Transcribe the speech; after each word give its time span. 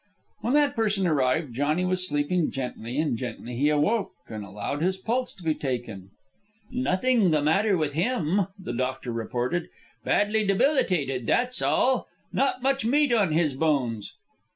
When 0.39 0.53
that 0.55 0.75
person 0.75 1.05
arrived, 1.05 1.53
Johnny 1.53 1.85
was 1.85 2.07
sleeping 2.07 2.49
gently, 2.49 2.97
and 2.97 3.15
gently 3.15 3.55
he 3.55 3.69
awoke 3.69 4.09
and 4.27 4.43
allowed 4.43 4.81
his 4.81 4.97
pulse 4.97 5.31
to 5.35 5.43
be 5.43 5.53
taken. 5.53 6.09
"Nothing 6.71 7.29
the 7.29 7.39
matter 7.43 7.77
with 7.77 7.93
him," 7.93 8.47
the 8.57 8.73
doctor 8.73 9.11
reported. 9.11 9.69
"Badly 10.03 10.43
debilitated, 10.43 11.27
that's 11.27 11.61
all. 11.61 12.07
Not 12.33 12.63
much 12.63 12.83
meat 12.83 13.13
on 13.13 13.31
his 13.31 13.53
bones." 13.53 14.15